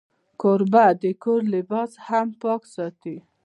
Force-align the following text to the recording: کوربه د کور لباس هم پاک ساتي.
کوربه 0.41 0.85
د 1.01 1.03
کور 1.23 1.41
لباس 1.53 1.91
هم 2.07 2.27
پاک 2.41 2.61
ساتي. 2.73 3.17